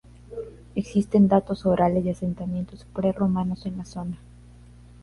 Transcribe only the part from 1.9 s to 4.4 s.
de asentamientos prerromanos en la zona.